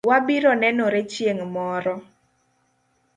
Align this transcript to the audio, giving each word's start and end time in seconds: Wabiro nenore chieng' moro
Wabiro 0.09 0.51
nenore 0.61 0.99
chieng' 1.11 1.47
moro 1.53 1.93